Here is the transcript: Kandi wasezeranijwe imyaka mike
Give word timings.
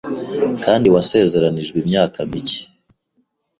Kandi 0.63 0.87
wasezeranijwe 0.95 1.75
imyaka 1.83 2.17
mike 2.31 2.61